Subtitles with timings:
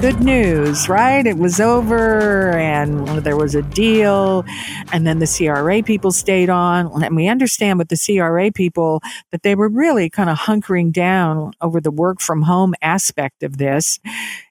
[0.00, 1.26] Good news, right?
[1.26, 4.46] It was over and there was a deal
[4.94, 9.42] and then the CRA people stayed on and we understand with the CRA people that
[9.42, 14.00] they were really kind of hunkering down over the work from home aspect of this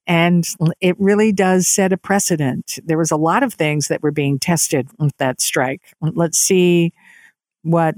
[0.06, 0.46] and
[0.82, 2.78] it really does set a precedent.
[2.86, 5.82] There was a lot of things that were being tested with that strike.
[6.00, 6.94] Let's see
[7.64, 7.96] what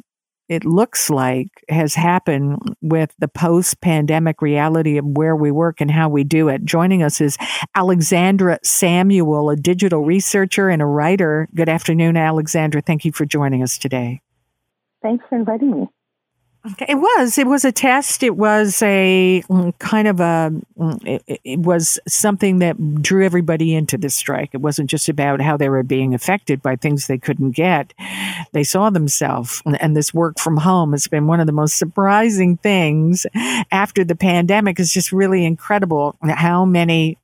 [0.51, 5.89] it looks like has happened with the post pandemic reality of where we work and
[5.89, 6.65] how we do it.
[6.65, 7.37] Joining us is
[7.73, 11.47] Alexandra Samuel, a digital researcher and a writer.
[11.55, 12.81] Good afternoon, Alexandra.
[12.81, 14.19] Thank you for joining us today.
[15.01, 15.87] Thanks for inviting me.
[16.87, 17.39] It was.
[17.39, 18.21] It was a test.
[18.21, 20.53] It was a mm, kind of a.
[20.77, 24.51] Mm, it, it, was something that drew everybody into this strike.
[24.53, 27.95] It wasn't just about how they were being affected by things they couldn't get.
[28.51, 32.57] They saw themselves, and this work from home has been one of the most surprising
[32.57, 33.25] things
[33.71, 34.79] after the pandemic.
[34.79, 37.17] Is just really incredible how many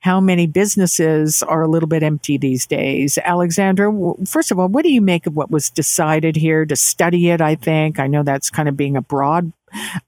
[0.00, 3.18] how many businesses are a little bit empty these days.
[3.18, 3.92] Alexandra,
[4.26, 7.40] first of all, what do you make of what was decided here to study it?
[7.40, 9.52] I think I know that's kind of being a broad,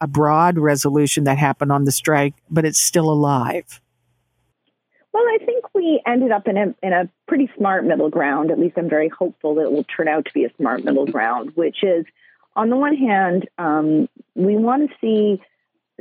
[0.01, 3.81] a broad resolution that happened on the strike, but it's still alive.
[5.13, 8.51] Well, I think we ended up in a in a pretty smart middle ground.
[8.51, 11.07] At least I'm very hopeful that it will turn out to be a smart middle
[11.07, 12.07] ground, which is,
[12.57, 15.43] on the one hand, um, we want to see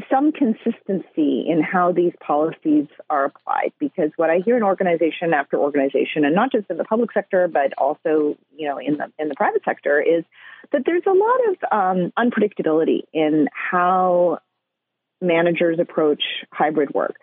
[0.09, 5.57] some consistency in how these policies are applied because what I hear in organization after
[5.57, 9.27] organization and not just in the public sector but also you know in the in
[9.29, 10.23] the private sector is
[10.71, 14.39] that there's a lot of um, unpredictability in how
[15.21, 17.15] managers approach hybrid work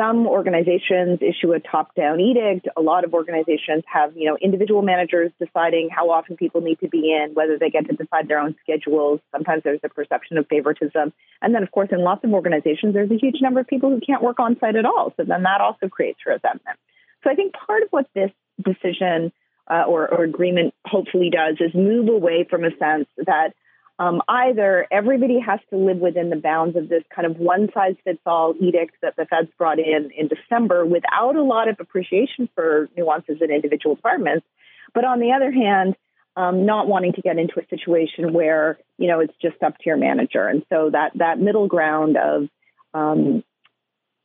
[0.00, 2.66] some organizations issue a top-down edict.
[2.74, 6.88] A lot of organizations have, you know, individual managers deciding how often people need to
[6.88, 9.20] be in, whether they get to decide their own schedules.
[9.30, 11.12] Sometimes there's a perception of favoritism.
[11.42, 14.00] And then, of course, in lots of organizations, there's a huge number of people who
[14.00, 15.12] can't work on site at all.
[15.18, 16.78] So then that also creates resentment.
[17.22, 18.30] So I think part of what this
[18.62, 19.32] decision
[19.70, 23.52] uh, or, or agreement hopefully does is move away from a sense that
[24.00, 27.96] um, either everybody has to live within the bounds of this kind of one size
[28.02, 32.48] fits all edict that the feds brought in in December without a lot of appreciation
[32.54, 34.46] for nuances in individual departments.
[34.94, 35.96] But on the other hand,
[36.34, 39.84] um, not wanting to get into a situation where you know it's just up to
[39.84, 42.48] your manager, and so that that middle ground of
[42.94, 43.44] um,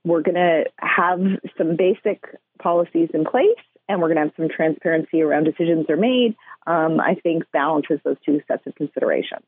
[0.06, 1.20] we're going to have
[1.58, 2.24] some basic
[2.60, 3.60] policies in place,
[3.90, 6.38] and we're going to have some transparency around decisions are made.
[6.66, 9.44] Um, I think balances those two sets of considerations.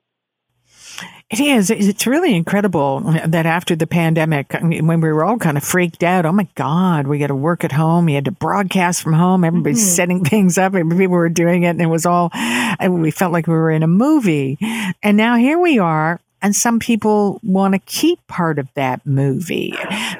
[1.29, 1.69] It is.
[1.69, 6.25] It's really incredible that after the pandemic, when we were all kind of freaked out,
[6.25, 8.07] oh my God, we got to work at home.
[8.07, 9.43] You had to broadcast from home.
[9.43, 9.95] Everybody's mm-hmm.
[9.95, 10.71] setting things up.
[10.71, 12.31] People were doing it and it was all,
[12.89, 14.57] we felt like we were in a movie.
[15.03, 19.73] And now here we are and some people want to keep part of that movie.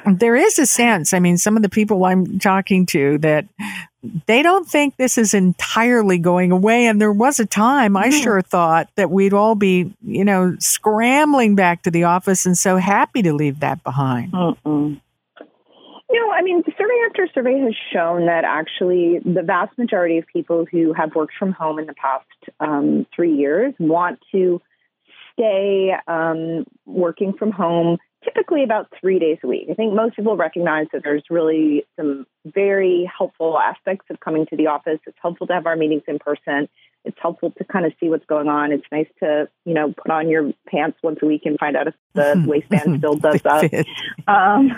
[0.04, 3.46] There is a sense, I mean, some of the people I'm talking to that
[4.26, 6.86] they don't think this is entirely going away.
[6.86, 11.56] And there was a time I sure thought that we'd all be, you know, scrambling
[11.56, 14.32] back to the office and so happy to leave that behind.
[14.32, 15.00] Mm-mm.
[16.10, 20.26] You know, I mean, survey after survey has shown that actually the vast majority of
[20.26, 22.24] people who have worked from home in the past
[22.60, 24.62] um, three years want to
[25.34, 27.98] stay um, working from home
[28.28, 29.66] typically about three days a week.
[29.70, 34.56] I think most people recognize that there's really some very helpful aspects of coming to
[34.56, 34.98] the office.
[35.06, 36.68] It's helpful to have our meetings in person.
[37.04, 38.72] It's helpful to kind of see what's going on.
[38.72, 41.86] It's nice to, you know, put on your pants once a week and find out
[41.86, 43.64] if the waistband still does up.
[44.26, 44.72] Um,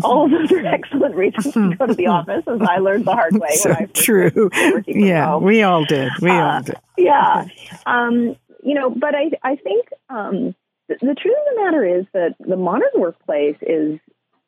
[0.02, 3.12] all of those are excellent reasons to go to the office, as I learned the
[3.12, 3.54] hard way.
[3.54, 4.50] So true.
[4.86, 6.10] Yeah, we all did.
[6.20, 6.76] We uh, all did.
[6.96, 7.44] Yeah.
[7.84, 10.54] Um, you know, but I, I think um,
[10.88, 13.98] the, the truth of the matter is that the modern workplace is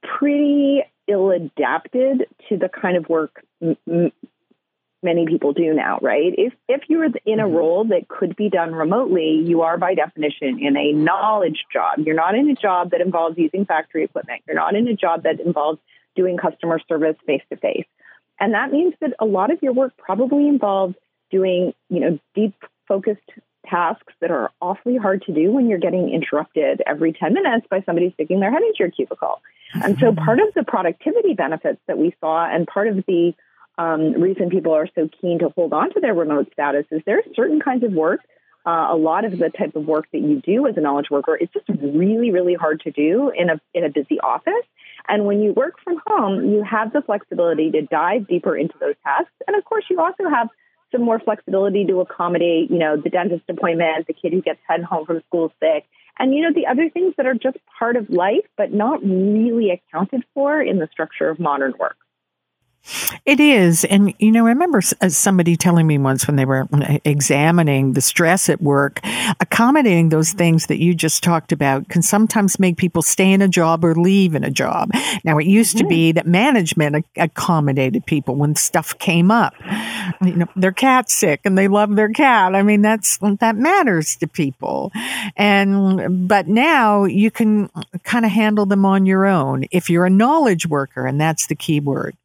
[0.03, 4.13] pretty ill adapted to the kind of work m- m-
[5.03, 6.35] many people do now, right?
[6.37, 7.55] If if you're in a mm-hmm.
[7.55, 11.99] role that could be done remotely, you are by definition in a knowledge job.
[11.99, 14.43] You're not in a job that involves using factory equipment.
[14.47, 15.79] You're not in a job that involves
[16.17, 17.87] doing customer service face to face.
[18.41, 20.95] And that means that a lot of your work probably involves
[21.31, 22.55] doing, you know, deep
[22.87, 23.31] focused
[23.67, 27.83] tasks that are awfully hard to do when you're getting interrupted every 10 minutes by
[27.83, 29.41] somebody sticking their head into your cubicle.
[29.75, 33.35] And so part of the productivity benefits that we saw and part of the
[33.77, 37.19] um, reason people are so keen to hold on to their remote status is there
[37.19, 38.21] are certain kinds of work
[38.69, 41.35] uh, a lot of the type of work that you do as a knowledge worker
[41.35, 44.53] is just really, really hard to do in a in a busy office.
[45.09, 48.95] And when you work from home, you have the flexibility to dive deeper into those
[49.05, 49.33] tasks.
[49.47, 50.49] And of course, you also have
[50.93, 54.85] some more flexibility to accommodate, you know, the dentist appointment, the kid who gets sent
[54.85, 55.85] home from school sick,
[56.19, 59.71] and you know the other things that are just part of life but not really
[59.71, 61.97] accounted for in the structure of modern work.
[63.27, 63.85] It is.
[63.85, 67.93] And, you know, I remember uh, somebody telling me once when they were uh, examining
[67.93, 69.01] the stress at work,
[69.41, 73.49] accommodating those things that you just talked about can sometimes make people stay in a
[73.49, 74.91] job or leave in a job.
[75.23, 79.53] Now, it used to be that management accommodated people when stuff came up.
[80.23, 82.55] You know, their cat's sick and they love their cat.
[82.55, 84.93] I mean, that's, that matters to people.
[85.37, 87.69] And, but now you can
[88.05, 91.55] kind of handle them on your own if you're a knowledge worker, and that's the
[91.55, 92.17] key word.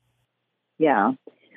[0.77, 1.13] Yeah.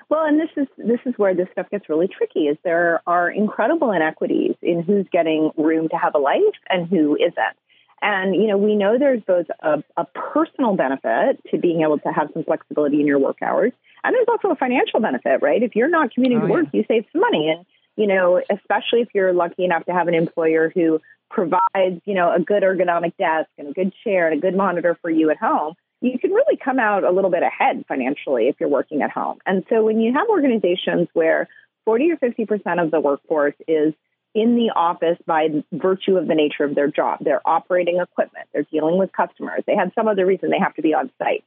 [0.08, 2.46] Well, and this is this is where this stuff gets really tricky.
[2.46, 7.16] Is there are incredible inequities in who's getting room to have a life and who
[7.16, 7.56] isn't.
[8.02, 12.08] And you know, we know there's both a, a personal benefit to being able to
[12.10, 13.72] have some flexibility in your work hours,
[14.04, 15.62] and there's also a financial benefit, right?
[15.62, 16.80] If you're not commuting oh, to work, yeah.
[16.80, 17.66] you save some money, and
[17.96, 22.32] you know, especially if you're lucky enough to have an employer who provides, you know,
[22.32, 25.38] a good ergonomic desk and a good chair and a good monitor for you at
[25.38, 29.10] home you can really come out a little bit ahead financially if you're working at
[29.10, 29.38] home.
[29.46, 31.48] And so when you have organizations where
[31.84, 33.94] 40 or 50% of the workforce is
[34.34, 38.66] in the office by virtue of the nature of their job, they're operating equipment, they're
[38.70, 41.44] dealing with customers, they have some other reason they have to be on site.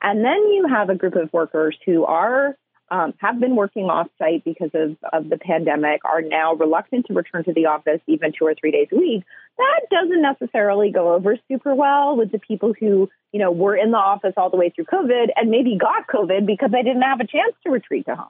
[0.00, 2.56] And then you have a group of workers who are
[2.90, 7.14] um, have been working off site because of, of the pandemic, are now reluctant to
[7.14, 9.24] return to the office even two or three days a week.
[9.58, 13.90] That doesn't necessarily go over super well with the people who, you know, were in
[13.90, 17.20] the office all the way through COVID and maybe got COVID because they didn't have
[17.20, 18.28] a chance to retreat to home.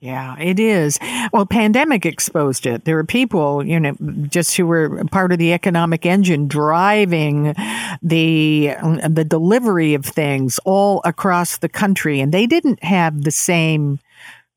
[0.00, 0.98] Yeah, it is.
[1.32, 2.84] Well, pandemic exposed it.
[2.84, 3.96] There were people, you know,
[4.28, 7.54] just who were part of the economic engine driving
[8.02, 8.74] the
[9.08, 13.98] the delivery of things all across the country, and they didn't have the same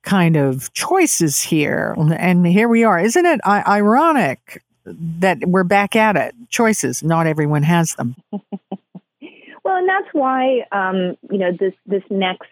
[0.03, 1.95] kind of choices here.
[1.97, 2.99] And here we are.
[2.99, 6.35] Isn't it ironic that we're back at it?
[6.49, 7.01] Choices.
[7.01, 8.15] Not everyone has them.
[8.31, 12.49] well, and that's why um, you know this this next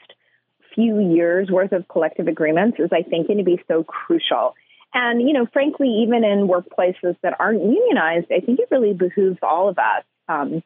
[0.78, 4.54] few years worth of collective agreements is, I think, going to be so crucial.
[4.94, 9.40] And, you know, frankly, even in workplaces that aren't unionized, I think it really behooves
[9.42, 10.64] all of us, um,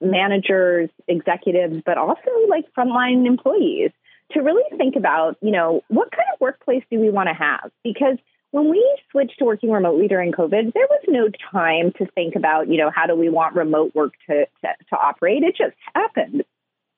[0.00, 3.90] managers, executives, but also like frontline employees
[4.32, 7.70] to really think about, you know, what kind of workplace do we want to have?
[7.82, 8.18] Because
[8.50, 12.68] when we switched to working remotely during COVID, there was no time to think about,
[12.68, 15.42] you know, how do we want remote work to, to, to operate?
[15.42, 16.44] It just happened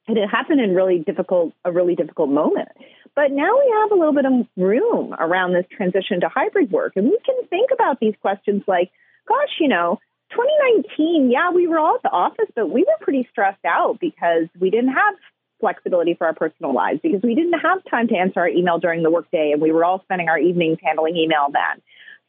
[0.08, 2.69] and it happened in really difficult a really difficult moment.
[3.14, 6.94] But now we have a little bit of room around this transition to hybrid work.
[6.96, 8.90] And we can think about these questions like
[9.28, 10.00] gosh you know
[10.31, 14.46] 2019 yeah we were all at the office but we were pretty stressed out because
[14.58, 15.14] we didn't have
[15.60, 19.02] flexibility for our personal lives because we didn't have time to answer our email during
[19.02, 21.82] the workday and we were all spending our evenings handling email then.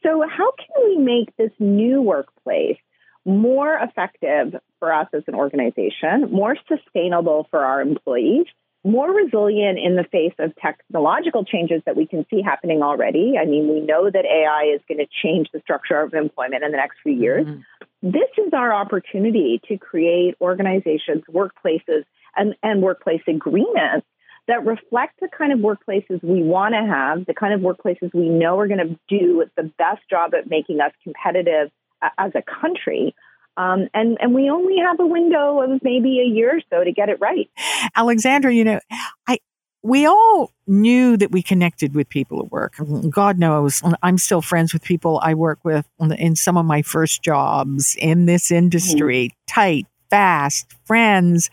[0.04, 2.78] So how can we make this new workplace
[3.26, 8.46] more effective for us as an organization, more sustainable for our employees,
[8.84, 13.34] more resilient in the face of technological changes that we can see happening already.
[13.40, 16.72] I mean, we know that AI is going to change the structure of employment in
[16.72, 17.46] the next few years.
[17.46, 18.10] Mm-hmm.
[18.10, 22.06] This is our opportunity to create organizations, workplaces,
[22.38, 24.08] and, and workplace agreements
[24.48, 28.30] that reflect the kind of workplaces we want to have, the kind of workplaces we
[28.30, 31.70] know are going to do the best job at making us competitive
[32.18, 33.16] as a country.
[33.58, 36.92] Um, and and we only have a window of maybe a year or so to
[36.92, 37.50] get it right.
[37.96, 38.80] Alexandra, you know,
[39.28, 39.40] I
[39.82, 42.76] we all knew that we connected with people at work.
[43.10, 45.88] God knows, I'm still friends with people I work with
[46.18, 49.30] in some of my first jobs in this industry.
[49.30, 49.54] Mm-hmm.
[49.54, 51.50] Tight, fast friends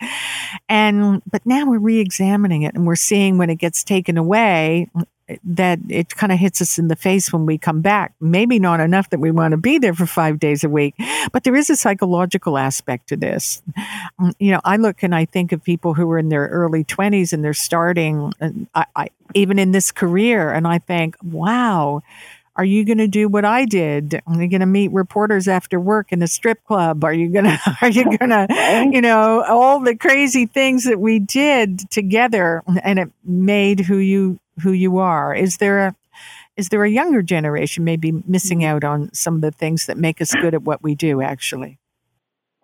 [0.69, 4.91] and but now we're re-examining it and we're seeing when it gets taken away
[5.45, 8.15] that it kind of hits us in the face when we come back.
[8.21, 10.95] Maybe not enough that we want to be there for five days a week,
[11.33, 13.63] but there is a psychological aspect to this.
[14.19, 16.85] Um, you know, I look and I think of people who are in their early
[16.85, 18.33] 20s and they're starting,
[18.75, 22.03] I, I, even in this career, and I think, wow,
[22.57, 24.21] are you going to do what I did?
[24.27, 27.05] Are you going to meet reporters after work in a strip club?
[27.05, 30.99] Are you going to, are you going to, you know, all the crazy things that
[30.99, 35.35] we did together and it made who you, who you are?
[35.35, 35.97] Is there a,
[36.57, 40.21] is there a younger generation maybe missing out on some of the things that make
[40.21, 41.79] us good at what we do actually?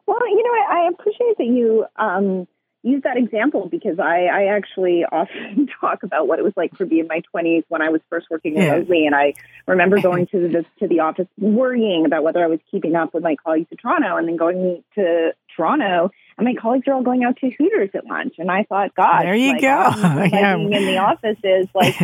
[0.06, 2.46] Well, you know, I, I appreciate that you um,
[2.82, 6.84] use that example because I, I actually often talk about what it was like for
[6.84, 9.00] me in my 20s when I was first working remotely.
[9.00, 9.06] Yeah.
[9.06, 9.34] And I
[9.66, 13.22] remember going to the, to the office worrying about whether I was keeping up with
[13.22, 17.24] my colleagues in Toronto and then going to Toronto and my colleagues are all going
[17.24, 18.34] out to Hooters at lunch.
[18.38, 19.66] And I thought, God, there you like, go.
[19.66, 20.56] yeah.
[20.56, 21.94] being in the office is like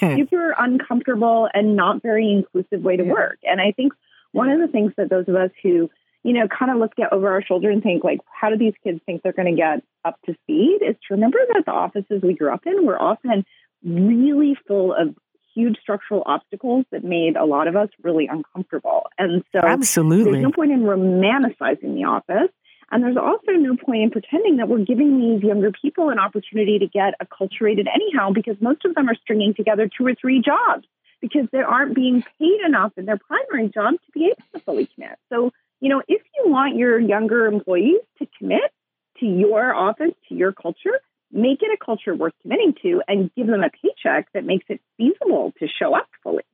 [0.00, 3.38] super uncomfortable and not very inclusive way to work.
[3.44, 3.92] And I think
[4.32, 5.90] one of the things that those of us who
[6.24, 8.72] you know, kind of look at over our shoulder and think like, how do these
[8.82, 10.78] kids think they're going to get up to speed?
[10.80, 13.44] Is to remember that the offices we grew up in were often
[13.84, 15.14] really full of
[15.54, 19.04] huge structural obstacles that made a lot of us really uncomfortable.
[19.18, 22.50] And so, absolutely, there's no point in romanticizing the office.
[22.90, 26.78] And there's also no point in pretending that we're giving these younger people an opportunity
[26.78, 30.86] to get acculturated anyhow, because most of them are stringing together two or three jobs
[31.20, 34.88] because they aren't being paid enough in their primary job to be able to fully
[34.94, 35.18] commit.
[35.32, 35.52] So
[35.84, 38.72] you know, if you want your younger employees to commit
[39.20, 40.98] to your office, to your culture,
[41.30, 44.80] make it a culture worth committing to and give them a paycheck that makes it
[44.96, 46.44] feasible to show up fully.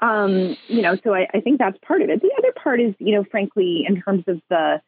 [0.00, 2.22] Um, you know, so I, I think that's part of it.
[2.22, 4.80] The other part is, you know, frankly, in terms of the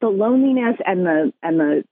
[0.00, 1.84] the loneliness and the and the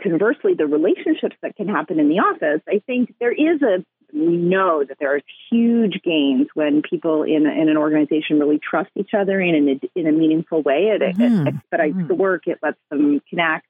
[0.00, 4.36] conversely the relationships that can happen in the office, I think there is a we
[4.36, 9.10] know that there are huge gains when people in, in an organization really trust each
[9.18, 10.90] other in a, in a meaningful way.
[10.94, 11.46] It, mm-hmm.
[11.46, 12.08] it expedites mm-hmm.
[12.08, 13.66] the work, it lets them connect.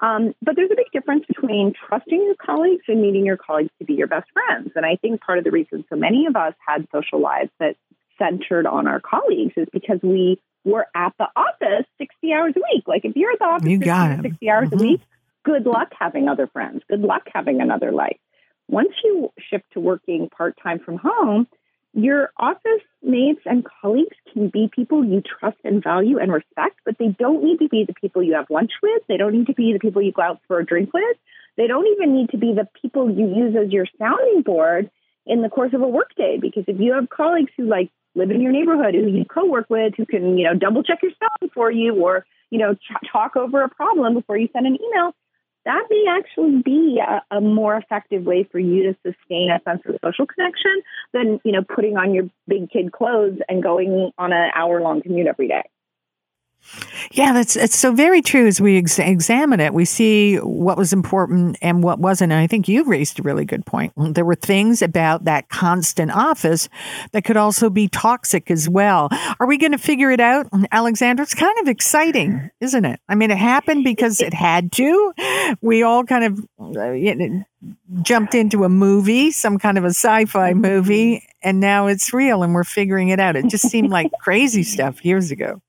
[0.00, 3.84] Um, but there's a big difference between trusting your colleagues and needing your colleagues to
[3.84, 4.72] be your best friends.
[4.74, 7.76] And I think part of the reason so many of us had social lives that
[8.18, 12.84] centered on our colleagues is because we were at the office 60 hours a week.
[12.86, 14.80] Like if you're at the office you got 60 hours mm-hmm.
[14.80, 15.00] a week,
[15.44, 16.82] good luck having other friends.
[16.88, 18.18] Good luck having another life.
[18.68, 21.46] Once you shift to working part time from home,
[21.92, 26.96] your office mates and colleagues can be people you trust and value and respect, but
[26.98, 29.02] they don't need to be the people you have lunch with.
[29.08, 31.16] They don't need to be the people you go out for a drink with.
[31.56, 34.90] They don't even need to be the people you use as your sounding board
[35.24, 36.38] in the course of a workday.
[36.40, 39.94] Because if you have colleagues who like live in your neighborhood, who you co-work with,
[39.96, 43.36] who can, you know, double check your spelling for you or, you know, ch- talk
[43.36, 45.14] over a problem before you send an email,
[45.64, 49.82] that may actually be a, a, more effective way for you to sustain a sense
[49.86, 54.32] of social connection than you know putting on your big kid clothes and going on
[54.32, 55.62] an hour long commute every day.
[57.12, 58.46] Yeah, that's it's so very true.
[58.46, 62.32] As we ex- examine it, we see what was important and what wasn't.
[62.32, 63.92] And I think you raised a really good point.
[63.96, 66.68] There were things about that constant office
[67.12, 69.08] that could also be toxic as well.
[69.38, 71.22] Are we going to figure it out, Alexandra?
[71.22, 73.00] It's kind of exciting, isn't it?
[73.08, 75.12] I mean, it happened because it had to.
[75.60, 81.26] We all kind of uh, jumped into a movie, some kind of a sci-fi movie,
[81.42, 83.36] and now it's real, and we're figuring it out.
[83.36, 85.60] It just seemed like crazy stuff years ago.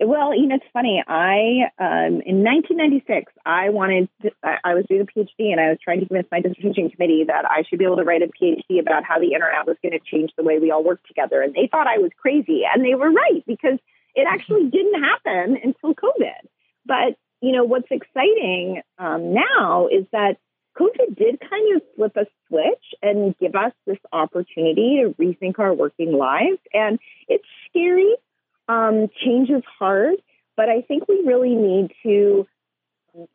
[0.00, 1.02] Well, you know, it's funny.
[1.06, 4.08] I um, in 1996, I wanted.
[4.22, 6.90] To, I, I was doing a PhD, and I was trying to convince my dissertation
[6.90, 9.76] committee that I should be able to write a PhD about how the internet was
[9.82, 11.42] going to change the way we all work together.
[11.42, 13.78] And they thought I was crazy, and they were right because
[14.14, 16.46] it actually didn't happen until COVID.
[16.84, 20.38] But you know, what's exciting um, now is that
[20.78, 25.72] COVID did kind of flip a switch and give us this opportunity to rethink our
[25.72, 26.58] working lives.
[26.72, 28.14] And it's scary
[28.68, 30.16] um, change is hard,
[30.56, 32.46] but I think we really need to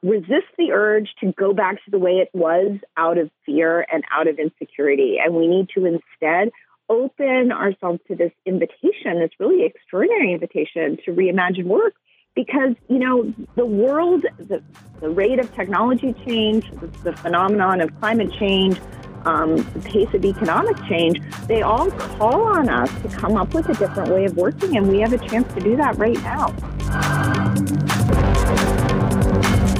[0.04, 4.04] resist the urge to go back to the way it was out of fear and
[4.12, 5.18] out of insecurity.
[5.24, 6.52] And we need to instead
[6.88, 11.94] open ourselves to this invitation, this really extraordinary invitation to reimagine work.
[12.34, 14.64] Because, you know, the world, the,
[15.02, 18.80] the rate of technology change, the, the phenomenon of climate change,
[19.25, 23.70] um, the pace of economic change, they all call on us to come up with
[23.70, 26.54] a different way of working, and we have a chance to do that right now.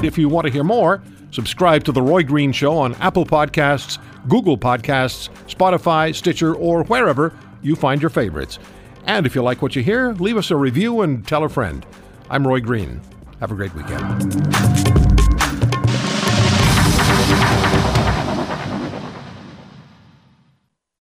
[0.02, 3.98] If you want to hear more, subscribe to The Roy Green Show on Apple Podcasts,
[4.28, 7.32] Google Podcasts, Spotify, Stitcher, or wherever
[7.62, 8.58] you find your favorites.
[9.06, 11.84] And if you like what you hear, leave us a review and tell a friend.
[12.30, 13.00] I'm Roy Green.
[13.40, 14.91] Have a great weekend.